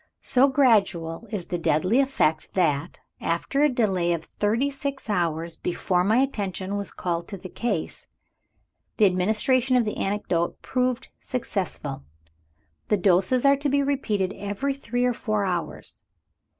[0.23, 6.03] So gradual is the deadly effect that, after a delay of thirty six hours before
[6.03, 8.07] my attention was called to the case,
[8.97, 12.03] the administration of the antidote proved successful.
[12.87, 16.01] The doses are to be repeated every three or four hours.